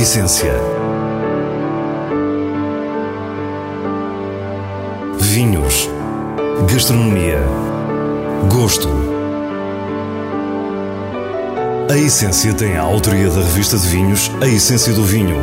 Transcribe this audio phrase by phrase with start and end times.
[0.00, 0.54] essência.
[5.18, 5.90] Vinhos.
[6.72, 7.42] Gastronomia.
[8.50, 8.88] Gosto.
[11.90, 15.36] A Essência tem a autoria da revista de vinhos A Essência do Vinho,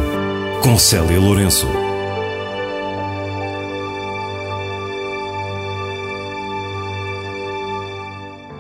[0.64, 1.68] com Célia Lourenço.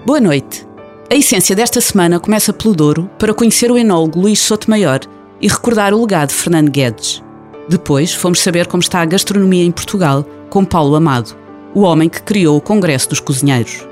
[0.05, 0.67] Boa noite.
[1.09, 5.93] A essência desta semana começa pelo Douro para conhecer o enólogo Luís Sotomayor e recordar
[5.93, 7.23] o legado de Fernando Guedes.
[7.69, 11.35] Depois fomos saber como está a gastronomia em Portugal com Paulo Amado,
[11.73, 13.85] o homem que criou o Congresso dos Cozinheiros.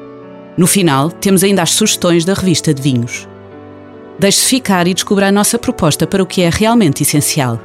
[0.57, 3.27] No final, temos ainda as sugestões da revista de vinhos.
[4.17, 7.59] Deixe-se ficar e descubra a nossa proposta para o que é realmente essencial.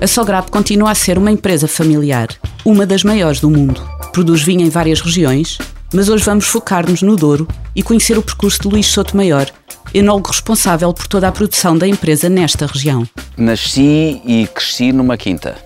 [0.00, 2.28] A Sograp continua a ser uma empresa familiar,
[2.64, 3.82] uma das maiores do mundo.
[4.12, 5.58] Produz vinho em várias regiões,
[5.92, 9.46] mas hoje vamos focar-nos no Douro e conhecer o percurso de Luís Sotomayor,
[9.94, 13.06] enólogo responsável por toda a produção da empresa nesta região.
[13.36, 15.56] Nasci e cresci numa quinta,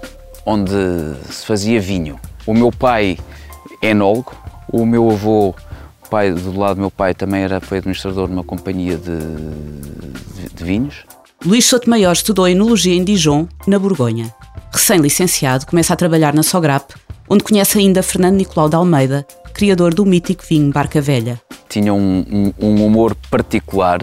[0.47, 0.73] onde
[1.31, 2.19] se fazia vinho.
[2.47, 3.19] O meu pai
[3.81, 4.33] é enólogo,
[4.73, 5.55] o meu avô,
[6.11, 10.55] pai do lado do meu pai, também era, foi administrador de uma companhia de, de,
[10.55, 11.05] de vinhos.
[11.45, 14.33] Luís Sotomayor estudou Enologia em Dijon, na Borgonha.
[14.73, 16.93] Recém-licenciado, começa a trabalhar na Sograp,
[17.29, 19.27] onde conhece ainda Fernando Nicolau de Almeida,
[19.63, 21.41] criador do mítico vinho Barca Velha.
[21.69, 24.03] Tinha um, um, um humor particular.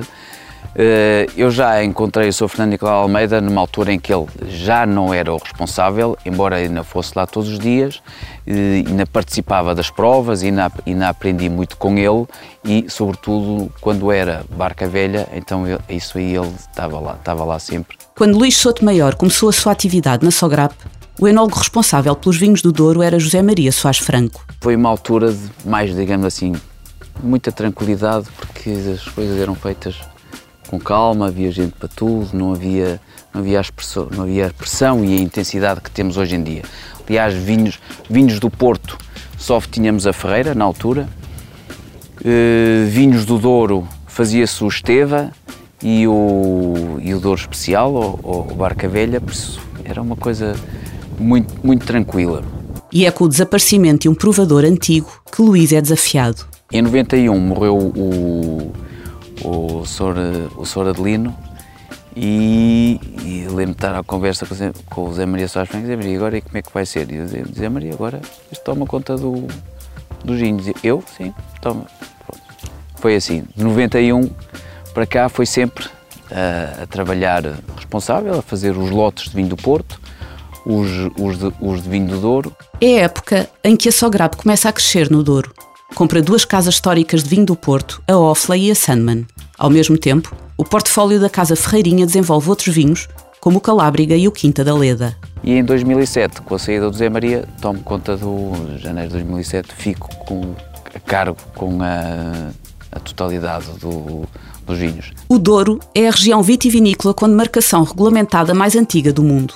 [0.74, 2.48] Eh, eu já encontrei o Sr.
[2.48, 6.82] Fernando Nicolau Almeida numa altura em que ele já não era o responsável, embora ainda
[6.82, 8.02] fosse lá todos os dias,
[8.48, 12.26] ainda participava das provas, ainda, ainda aprendi muito com ele
[12.64, 17.60] e, sobretudo, quando era Barca Velha, então eu, isso aí ele estava lá, estava lá
[17.60, 17.98] sempre.
[18.16, 20.74] Quando Luís Souto Maior começou a sua atividade na Sograp,
[21.20, 24.46] o enólogo responsável pelos vinhos do Douro era José Maria Soares Franco.
[24.62, 26.54] Foi uma altura de mais, digamos assim,
[27.22, 30.00] muita tranquilidade, porque as coisas eram feitas
[30.70, 33.02] com calma, havia gente para tudo, não havia,
[33.34, 33.62] não havia,
[34.12, 36.64] não havia a pressão e a intensidade que temos hoje em dia.
[37.08, 38.98] Aliás, vinhos, vinhos do Porto,
[39.38, 41.10] só tínhamos a Ferreira na altura,
[42.22, 45.32] uh, vinhos do Douro fazia-se o Esteva
[45.82, 50.56] e o, e o Douro Especial, ou, ou Barca Velha, por isso era uma coisa
[51.20, 52.44] muito, muito tranquila.
[52.92, 56.46] E é com o desaparecimento de um provador antigo que Luís é desafiado.
[56.72, 58.72] Em 91 morreu o,
[59.44, 60.52] o Sr.
[60.58, 60.90] O Sr.
[60.90, 61.36] Adelino
[62.16, 64.56] e, e lembro-me de estar à conversa com,
[64.90, 66.86] com o Zé Maria Soares Franco e Zé Maria, agora e como é que vai
[66.86, 67.10] ser?
[67.12, 69.48] E eu dizia, Zé Maria, agora isto toma conta do,
[70.24, 70.66] dos vinhos.
[70.84, 71.04] Eu?
[71.16, 71.86] Sim, toma.
[72.26, 72.44] Pronto.
[72.96, 74.30] Foi assim, de 91
[74.94, 75.86] para cá foi sempre
[76.32, 77.44] a, a trabalhar
[77.76, 80.00] responsável, a fazer os lotes de vinho do Porto,
[80.66, 82.56] os, os, de, os de vinho do Douro.
[82.82, 85.54] É a época em que a Sograp começa a crescer no Douro.
[85.96, 89.26] Compra duas casas históricas de vinho do Porto, a Offley e a Sandman.
[89.58, 93.08] Ao mesmo tempo, o portfólio da Casa Ferreirinha desenvolve outros vinhos,
[93.40, 95.16] como o Calábriga e o Quinta da Leda.
[95.44, 99.74] E em 2007, com a saída do Zé Maria, tomo conta do janeiro de 2007,
[99.74, 100.54] fico com,
[100.94, 102.52] a cargo com a,
[102.92, 104.28] a totalidade do,
[104.66, 105.12] dos vinhos.
[105.28, 109.54] O Douro é a região vitivinícola com demarcação regulamentada mais antiga do mundo.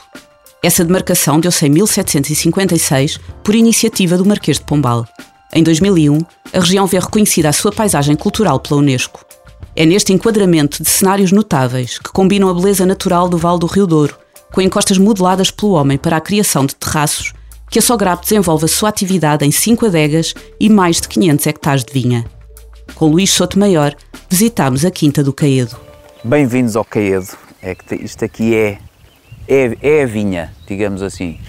[0.64, 5.06] Essa demarcação deu-se em 1756 por iniciativa do Marquês de Pombal.
[5.54, 6.20] Em 2001,
[6.54, 9.26] a região vê reconhecida a sua paisagem cultural pela Unesco.
[9.76, 13.86] É neste enquadramento de cenários notáveis que combinam a beleza natural do Vale do Rio
[13.86, 14.18] Douro,
[14.54, 17.34] com encostas modeladas pelo homem para a criação de terraços,
[17.70, 21.84] que a Sograp desenvolve a sua atividade em 5 adegas e mais de 500 hectares
[21.84, 22.26] de vinha.
[22.96, 23.94] Com Luís Sotomayor,
[24.30, 25.76] visitámos a Quinta do Caedo.
[26.24, 27.36] Bem-vindos ao Caedo.
[27.62, 28.78] É isto aqui é
[29.48, 31.40] é, é a vinha, digamos assim.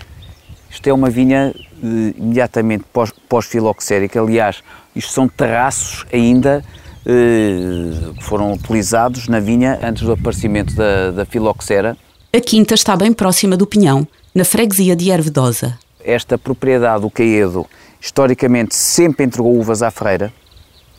[0.70, 2.84] Isto é uma vinha eh, imediatamente
[3.28, 4.18] pós-filoxérica.
[4.18, 4.62] Pós Aliás,
[4.94, 6.64] isto são terraços ainda
[7.06, 11.96] eh, que foram utilizados na vinha antes do aparecimento da, da filoxera.
[12.32, 15.78] A quinta está bem próxima do Pinhão, na freguesia de Ervedosa.
[16.04, 17.66] Esta propriedade, do Caedo,
[18.00, 20.32] historicamente sempre entregou uvas à Ferreira,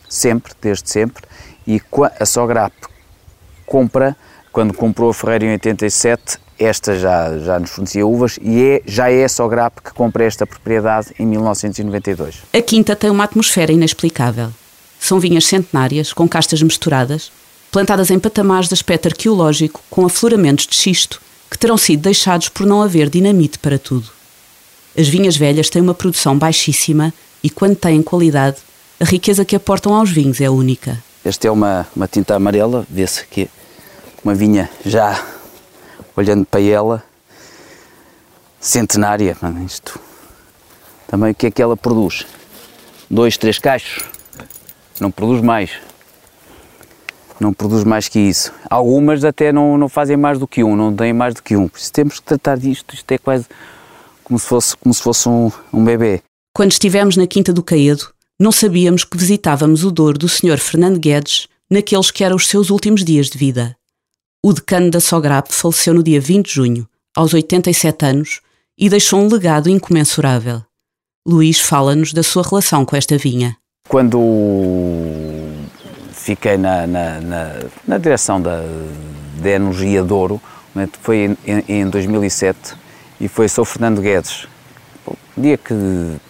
[0.08, 1.24] sempre, desde sempre,
[1.68, 1.82] e
[2.20, 2.74] a Sograp
[3.66, 4.16] compra,
[4.56, 9.12] quando comprou a Ferreira em 87, esta já, já nos fornecia uvas e é, já
[9.12, 12.36] é a Sograp que compra esta propriedade em 1992.
[12.54, 14.50] A quinta tem uma atmosfera inexplicável.
[14.98, 17.34] São vinhas centenárias, com castas misturadas,
[17.70, 21.22] plantadas em patamares de aspecto arqueológico, com afloramentos de xisto,
[21.52, 24.08] que terão sido deixados por não haver dinamite para tudo.
[24.98, 27.14] As vinhas velhas têm uma produção baixíssima
[27.44, 28.56] e, quando têm qualidade,
[29.02, 31.04] a riqueza que aportam aos vinhos é única.
[31.26, 33.50] Esta é uma, uma tinta amarela, vê-se aqui
[34.26, 35.24] uma vinha já
[36.16, 37.04] olhando para ela,
[38.60, 39.38] centenária.
[39.64, 40.00] Isto
[41.06, 42.26] também o que é que ela produz?
[43.08, 44.04] Dois, três cachos,
[45.00, 45.74] não produz mais.
[47.40, 48.52] não produz mais que isso.
[48.68, 51.68] Algumas até não, não fazem mais do que um, não têm mais do que um.
[51.68, 53.46] Por isso temos que tratar disto, isto é quase
[54.24, 56.24] como se fosse, como se fosse um, um bebê.
[56.52, 60.58] Quando estivemos na Quinta do Caedo, não sabíamos que visitávamos o Douro do Sr.
[60.58, 63.76] Fernando Guedes naqueles que eram os seus últimos dias de vida.
[64.48, 68.42] O decano da Sograp faleceu no dia 20 de junho, aos 87 anos,
[68.78, 70.62] e deixou um legado incomensurável.
[71.28, 73.58] Luís fala-nos da sua relação com esta vinha.
[73.90, 74.20] Quando
[76.12, 77.54] fiquei na, na, na,
[77.88, 78.62] na direção da,
[79.42, 80.40] da Energia Douro,
[81.02, 82.76] foi em, em 2007,
[83.20, 84.48] e foi São Fernando Guedes,
[85.36, 85.74] dia que,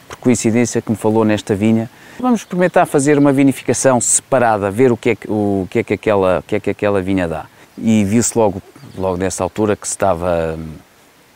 [0.07, 4.95] por coincidência, que me falou nesta vinha, vamos experimentar fazer uma vinificação separada, ver o
[4.95, 7.47] que é que, o que, é que, aquela, o que, é que aquela vinha dá.
[7.77, 8.61] E viu-se logo,
[8.97, 10.57] logo nessa altura que se estava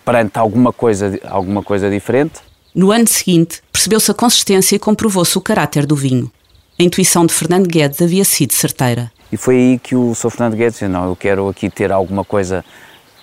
[0.06, 2.41] perante alguma coisa, alguma coisa diferente
[2.74, 6.31] no ano seguinte, percebeu-se a consistência e comprovou-se o caráter do vinho.
[6.80, 9.12] A intuição de Fernando Guedes havia sido certeira.
[9.31, 10.30] E foi aí que o Sr.
[10.30, 12.63] Fernando Guedes disse, não, eu quero aqui ter alguma coisa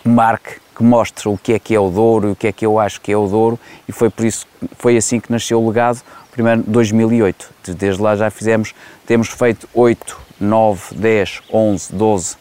[0.03, 2.67] que marque, que mostre o que é que é o Douro, o que é que
[2.67, 3.59] eu acho que é o Douro,
[3.89, 4.47] e foi por isso,
[4.77, 6.03] foi assim que nasceu o legado,
[6.33, 7.49] primeiro 2008.
[7.79, 8.75] Desde lá já fizemos,
[9.07, 12.37] temos feito 8, 9, 10, 11, 12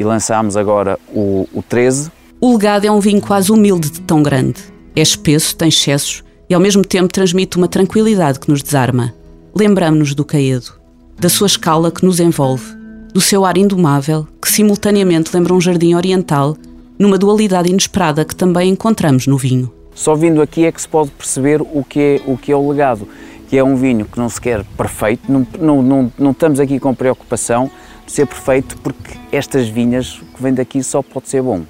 [0.00, 2.10] e lançámos agora o, o 13.
[2.40, 4.58] O legado é um vinho quase humilde de tão grande.
[4.96, 9.12] É espesso, tem excessos, e ao mesmo tempo transmite uma tranquilidade que nos desarma.
[9.54, 10.72] Lembramos-nos do Caedo,
[11.18, 12.64] da sua escala que nos envolve,
[13.12, 16.56] do seu ar indomável que simultaneamente lembra um jardim oriental,
[16.98, 19.70] numa dualidade inesperada que também encontramos no vinho.
[19.94, 22.70] Só vindo aqui é que se pode perceber o que é o, que é o
[22.70, 23.06] legado,
[23.50, 26.80] que é um vinho que não se quer perfeito, não, não, não, não estamos aqui
[26.80, 27.70] com preocupação
[28.10, 31.62] ser perfeito, porque estas vinhas que vêm daqui só pode ser bom.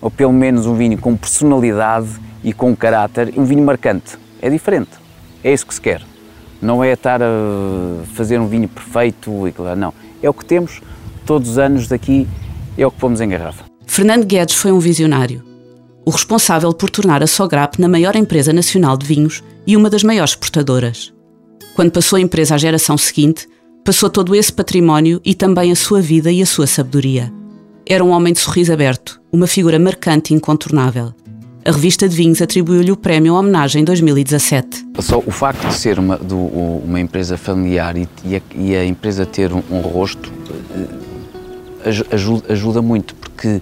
[0.00, 2.08] Ou pelo menos um vinho com personalidade
[2.42, 4.18] e com caráter, um vinho marcante.
[4.42, 4.90] É diferente.
[5.42, 6.02] É isso que se quer.
[6.60, 7.26] Não é estar a
[8.14, 9.92] fazer um vinho perfeito e não.
[10.22, 10.80] É o que temos
[11.26, 12.28] todos os anos daqui,
[12.76, 13.64] é o que pomos em garrafa.
[13.86, 15.42] Fernando Guedes foi um visionário.
[16.04, 20.02] O responsável por tornar a Sograp na maior empresa nacional de vinhos e uma das
[20.02, 21.12] maiores exportadoras.
[21.74, 23.48] Quando passou a empresa à geração seguinte,
[23.84, 27.30] passou todo esse património e também a sua vida e a sua sabedoria.
[27.86, 31.12] Era um homem de sorriso aberto, uma figura marcante e incontornável.
[31.66, 34.86] A revista de vinhos atribuiu-lhe o prémio em homenagem em 2017.
[35.00, 39.26] Só o facto de ser uma, uma empresa familiar e, e, a, e, a, empresa
[39.26, 40.32] ter um, um rosto
[41.84, 43.60] eh, ajuda, ajuda, muito, porque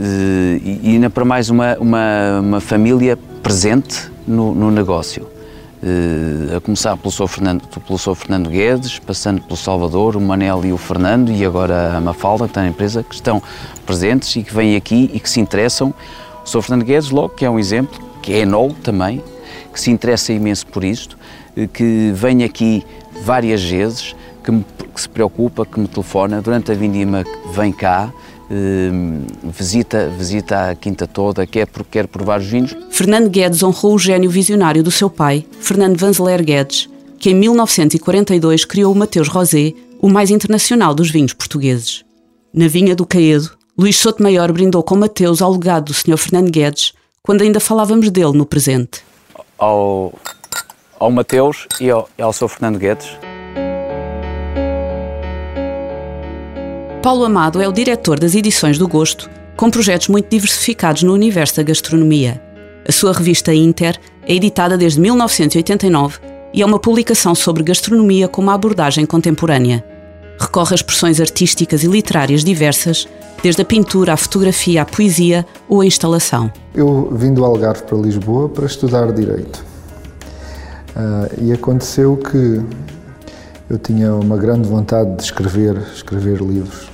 [0.00, 5.33] eh, e ainda para mais uma, uma, uma família presente no, no negócio.
[5.86, 7.28] Uh, a começar pelo Sr.
[7.28, 8.14] Fernando, pelo.
[8.14, 12.52] Fernando Guedes, passando pelo Salvador, o Manel e o Fernando e agora a Mafalda, que
[12.52, 13.42] está na empresa, que estão
[13.84, 15.92] presentes e que vêm aqui e que se interessam
[16.42, 16.62] o Sr.
[16.62, 19.22] Fernando Guedes, logo, que é um exemplo, que é enólogo também,
[19.74, 21.18] que se interessa imenso por isto,
[21.56, 22.82] eh, que vem aqui
[23.22, 24.64] várias vezes, que, me,
[24.94, 28.33] que se preocupa, que me telefona, durante a vindima vem cá, eh,
[29.42, 32.76] visita, visita a quinta toda, quer, quer provar os vinhos.
[32.90, 38.64] Fernando Guedes honrou o gênio visionário do seu pai, Fernando Vanzeler Guedes, que em 1942
[38.64, 42.04] criou o Mateus Rosé, o mais internacional dos vinhos portugueses.
[42.52, 46.16] Na vinha do Caedo, Luís Sotomayor brindou com Mateus ao legado do Sr.
[46.16, 46.92] Fernando Guedes,
[47.22, 49.00] quando ainda falávamos dele no presente.
[49.58, 50.12] Ao,
[51.00, 52.48] ao Mateus e ao, ao Sr.
[52.48, 53.08] Fernando Guedes.
[57.04, 61.56] Paulo Amado é o diretor das edições do Gosto, com projetos muito diversificados no universo
[61.56, 62.40] da gastronomia.
[62.88, 66.18] A sua revista Inter é editada desde 1989
[66.54, 69.84] e é uma publicação sobre gastronomia com uma abordagem contemporânea.
[70.40, 73.06] Recorre a expressões artísticas e literárias diversas,
[73.42, 76.50] desde a pintura, à fotografia, à poesia ou à instalação.
[76.74, 79.62] Eu vim do Algarve para Lisboa para estudar Direito.
[80.96, 82.62] Uh, e aconteceu que
[83.68, 86.93] eu tinha uma grande vontade de escrever, escrever livros.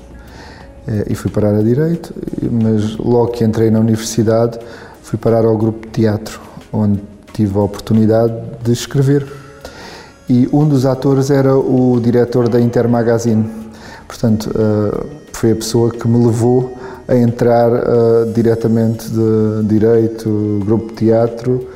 [0.87, 2.15] Uh, e fui parar a Direito,
[2.51, 4.59] mas logo que entrei na universidade
[5.03, 6.41] fui parar ao grupo de teatro,
[6.73, 7.01] onde
[7.33, 8.33] tive a oportunidade
[8.63, 9.27] de escrever.
[10.29, 13.51] E um dos atores era o diretor da Inter Magazine.
[14.07, 16.77] Portanto, uh, foi a pessoa que me levou
[17.09, 21.69] a entrar uh, diretamente de Direito, Grupo de Teatro,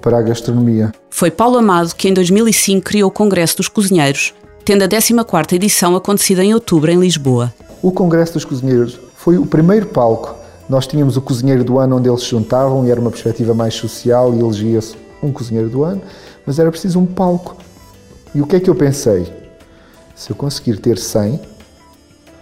[0.00, 0.92] para a gastronomia.
[1.08, 4.34] Foi Paulo Amado que em 2005 criou o Congresso dos Cozinheiros,
[4.64, 7.52] tendo a 14ª edição acontecida em outubro em Lisboa.
[7.82, 10.34] O Congresso dos Cozinheiros foi o primeiro palco.
[10.68, 13.74] Nós tínhamos o Cozinheiro do Ano onde eles se juntavam e era uma perspectiva mais
[13.74, 16.02] social e elegia-se um Cozinheiro do Ano,
[16.44, 17.56] mas era preciso um palco.
[18.34, 19.32] E o que é que eu pensei?
[20.14, 21.40] Se eu conseguir ter 100,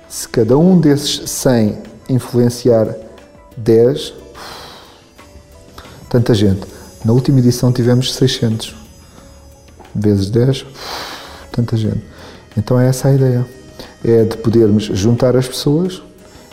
[0.09, 2.95] se cada um desses 100 influenciar
[3.57, 4.15] 10,
[6.09, 6.63] tanta gente.
[7.05, 8.75] Na última edição tivemos 600
[9.95, 10.65] vezes 10,
[11.53, 12.03] tanta gente.
[12.57, 13.47] Então é essa a ideia.
[14.05, 16.03] É de podermos juntar as pessoas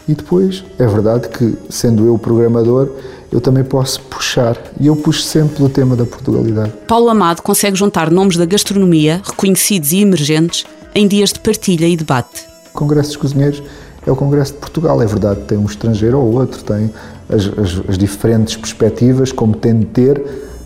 [0.08, 2.90] e depois é verdade que, sendo eu programador,
[3.32, 6.74] eu também posso puxar e eu puxo sempre pelo tema da Portugalidade.
[6.88, 11.96] Paulo Amado consegue juntar nomes da gastronomia, reconhecidos e emergentes, em dias de partilha e
[11.96, 12.46] debate.
[12.74, 13.64] O Congresso dos Cozinheiros
[14.06, 16.92] é o Congresso de Portugal, é verdade, tem um estrangeiro ou outro, tem
[17.30, 20.22] as, as, as diferentes perspectivas, como tem de ter,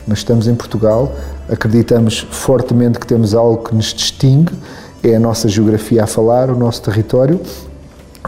[0.08, 1.14] mas estamos em Portugal,
[1.50, 4.54] acreditamos fortemente que temos algo que nos distingue,
[5.10, 7.40] é a nossa geografia a falar, o nosso território,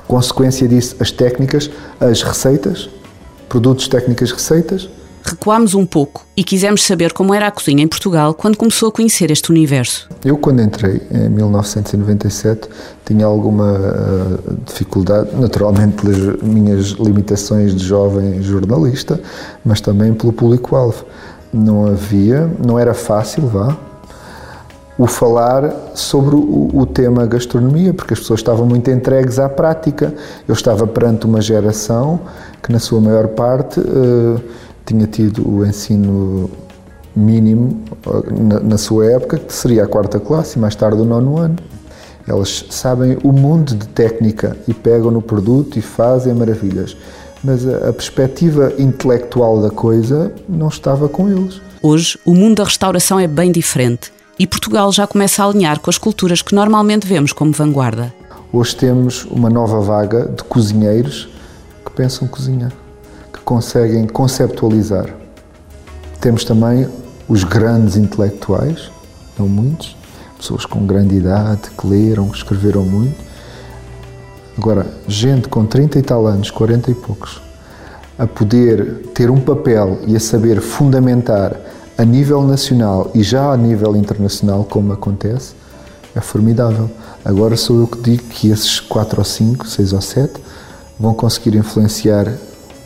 [0.07, 1.69] consequência disso, as técnicas,
[1.99, 2.89] as receitas,
[3.49, 4.89] produtos, técnicas, receitas.
[5.23, 8.91] Recuámos um pouco e quisemos saber como era a cozinha em Portugal quando começou a
[8.91, 10.07] conhecer este universo.
[10.23, 12.69] Eu, quando entrei em 1997,
[13.05, 19.19] tinha alguma uh, dificuldade, naturalmente pelas minhas limitações de jovem jornalista,
[19.65, 21.03] mas também pelo público-alvo.
[21.51, 23.75] Não havia, não era fácil, vá,
[24.97, 30.13] o falar sobre o, o, tema gastronomia, porque as pessoas estavam muito entregues à prática.
[30.47, 32.19] Eu estava perante uma geração
[32.63, 34.41] que, na sua maior parte, uh,
[34.85, 36.49] tinha tido o ensino
[37.15, 41.05] mínimo uh, na, na, sua época, que seria a quarta classe e mais tarde o
[41.05, 41.57] nono ano.
[42.27, 46.97] Elas sabem o mundo de técnica e pegam no produto e fazem maravilhas.
[47.43, 51.61] Mas a, a perspectiva intelectual da coisa não estava com eles.
[51.83, 55.89] Hoje, o mundo da restauração é bem diferente e Portugal já começa a alinhar com
[55.89, 58.13] as culturas que normalmente vemos como vanguarda.
[58.53, 61.27] Hoje temos uma nova vaga de cozinheiros
[61.85, 62.71] que pensam cozinha,
[63.33, 65.13] que conseguem conceptualizar.
[66.21, 66.87] Temos também
[67.27, 68.91] os grandes intelectuais,
[69.37, 69.97] não muitos,
[70.37, 73.25] pessoas com grande idade, que leram, que escreveram muito.
[74.57, 77.41] Agora, gente com 30 e tal anos, 40 e poucos,
[78.17, 81.55] a poder ter um papel e a saber fundamentar
[81.97, 85.53] a nível nacional e já a nível internacional, como acontece,
[86.15, 86.89] é formidável.
[87.25, 90.33] Agora sou eu que digo que esses 4 ou 5, 6 ou 7
[90.99, 92.31] vão conseguir influenciar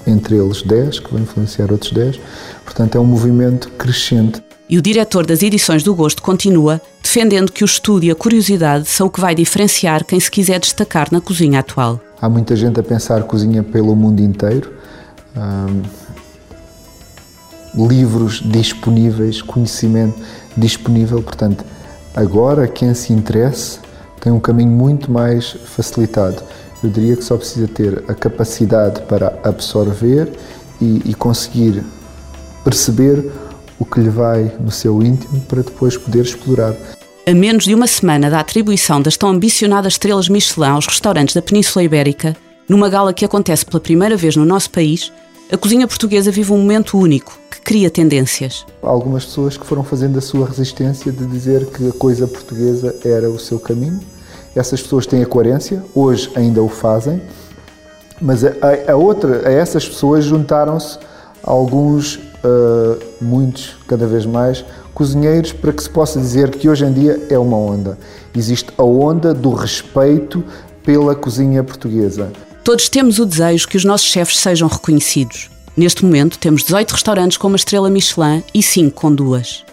[0.07, 2.19] entre eles 10, que vão influenciar outros 10.
[2.63, 4.41] Portanto, é um movimento crescente.
[4.69, 8.87] E o diretor das edições do Gosto continua defendendo que o estudo e a curiosidade
[8.87, 11.99] são o que vai diferenciar quem se quiser destacar na cozinha atual.
[12.21, 14.71] Há muita gente a pensar cozinha pelo mundo inteiro.
[17.75, 20.19] Livros disponíveis, conhecimento
[20.57, 21.21] disponível.
[21.21, 21.63] Portanto,
[22.15, 23.79] agora quem se interesse
[24.19, 26.41] tem um caminho muito mais facilitado.
[26.83, 30.31] Eu diria que só precisa ter a capacidade para absorver
[30.81, 31.83] e, e conseguir
[32.63, 33.31] perceber
[33.79, 36.75] o que lhe vai no seu íntimo para depois poder explorar.
[37.25, 41.41] A menos de uma semana da atribuição das tão ambicionadas estrelas Michelin aos restaurantes da
[41.41, 42.35] Península Ibérica,
[42.67, 45.11] numa gala que acontece pela primeira vez no nosso país,
[45.51, 48.65] a cozinha portuguesa vive um momento único que cria tendências.
[48.81, 52.95] Há algumas pessoas que foram fazendo a sua resistência de dizer que a coisa portuguesa
[53.03, 53.99] era o seu caminho.
[54.55, 57.21] Essas pessoas têm a coerência, hoje ainda o fazem,
[58.21, 58.51] mas a,
[58.87, 60.97] a outra, a essas pessoas juntaram-se
[61.43, 66.93] alguns, uh, muitos, cada vez mais, cozinheiros para que se possa dizer que hoje em
[66.93, 67.97] dia é uma onda.
[68.33, 70.43] Existe a onda do respeito
[70.81, 72.31] pela cozinha portuguesa.
[72.63, 75.49] Todos temos o desejo que os nossos chefes sejam reconhecidos.
[75.75, 79.63] Neste momento, temos 18 restaurantes com uma estrela Michelin e 5 com duas.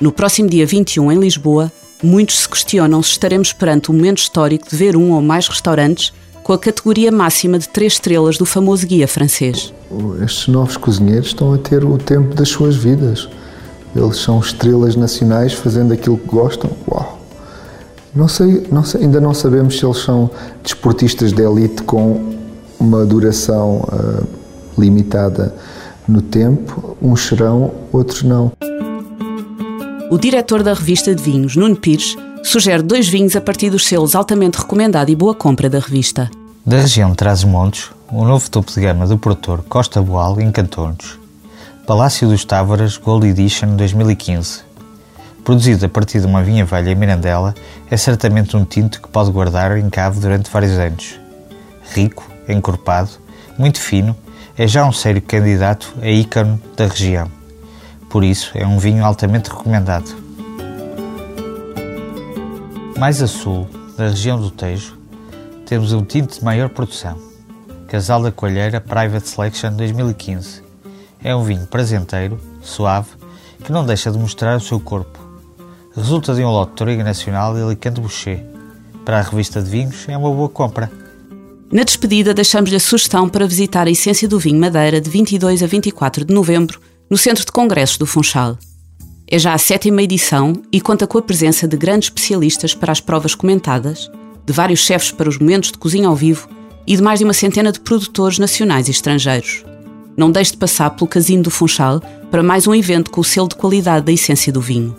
[0.00, 1.70] No próximo dia 21, em Lisboa,
[2.02, 6.12] muitos se questionam se estaremos perante o momento histórico de ver um ou mais restaurantes
[6.42, 9.72] com a categoria máxima de 3 estrelas do famoso guia francês.
[10.24, 13.28] Estes novos cozinheiros estão a ter o tempo das suas vidas.
[13.94, 16.70] Eles são estrelas nacionais fazendo aquilo que gostam.
[16.90, 17.25] Uau!
[18.16, 20.30] Não sei, não sei, ainda não sabemos se eles são
[20.62, 22.34] desportistas de elite com
[22.80, 24.26] uma duração uh,
[24.78, 25.54] limitada
[26.08, 26.96] no tempo.
[27.02, 28.52] Uns serão, outros não.
[30.10, 34.14] O diretor da revista de vinhos, Nuno Pires, sugere dois vinhos a partir dos selos
[34.14, 36.30] altamente recomendado e boa compra da revista.
[36.64, 41.18] Da região de Trás-os-Montes, o novo topo de gama do produtor Costa Boal encantou-nos.
[41.86, 44.65] Palácio dos Távoras Gold Edition 2015
[45.46, 47.54] produzido a partir de uma vinha velha em Mirandela,
[47.88, 51.20] é certamente um tinto que pode guardar em cave durante vários anos.
[51.94, 53.10] Rico, encorpado,
[53.56, 54.16] muito fino,
[54.58, 57.30] é já um sério candidato a ícone da região.
[58.10, 60.16] Por isso, é um vinho altamente recomendado.
[62.98, 64.98] Mais a sul, da região do Tejo,
[65.64, 67.16] temos um tinto de maior produção,
[67.86, 70.64] Casal da Coalheira Private Selection 2015.
[71.22, 73.10] É um vinho prazenteiro, suave,
[73.62, 75.25] que não deixa de mostrar o seu corpo
[75.96, 78.44] resulta de um lote de Toriga Nacional e Alicante Boucher.
[79.02, 80.92] Para a revista de vinhos é uma boa compra.
[81.72, 85.66] Na despedida, deixamos-lhe a sugestão para visitar a Essência do Vinho Madeira de 22 a
[85.66, 88.58] 24 de novembro, no Centro de Congressos do Funchal.
[89.26, 93.00] É já a sétima edição e conta com a presença de grandes especialistas para as
[93.00, 94.10] provas comentadas,
[94.44, 96.46] de vários chefes para os momentos de cozinha ao vivo
[96.86, 99.64] e de mais de uma centena de produtores nacionais e estrangeiros.
[100.16, 102.00] Não deixe de passar pelo Casino do Funchal
[102.30, 104.94] para mais um evento com o selo de qualidade da essência do vinho.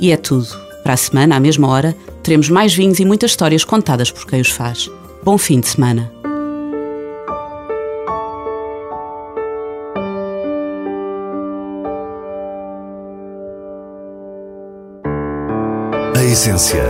[0.00, 0.48] E é tudo.
[0.82, 4.40] Para a semana, à mesma hora, teremos mais vinhos e muitas histórias contadas por quem
[4.40, 4.90] os faz.
[5.22, 6.10] Bom fim de semana.
[16.16, 16.84] A essência.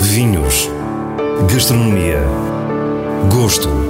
[0.00, 0.68] Vinhos.
[1.48, 2.20] Gastronomia.
[3.32, 3.89] Gosto.